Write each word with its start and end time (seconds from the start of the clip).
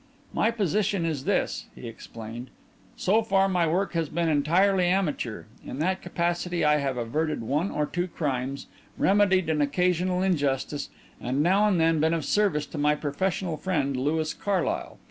"My 0.33 0.49
position 0.49 1.05
is 1.05 1.25
this," 1.25 1.67
he 1.75 1.87
explained. 1.87 2.49
"So 2.97 3.21
far 3.21 3.47
my 3.47 3.67
work 3.67 3.93
has 3.93 4.09
been 4.09 4.29
entirely 4.29 4.85
amateur. 4.87 5.43
In 5.63 5.77
that 5.77 6.01
capacity 6.01 6.65
I 6.65 6.77
have 6.77 6.97
averted 6.97 7.43
one 7.43 7.69
or 7.69 7.85
two 7.85 8.07
crimes, 8.07 8.65
remedied 8.97 9.47
an 9.47 9.61
occasional 9.61 10.23
injustice, 10.23 10.89
and 11.21 11.43
now 11.43 11.67
and 11.67 11.79
then 11.79 11.99
been 11.99 12.15
of 12.15 12.25
service 12.25 12.65
to 12.73 12.79
my 12.79 12.95
professional 12.95 13.57
friend, 13.57 13.95
Louis 13.95 14.33
Carlyle. 14.33 14.97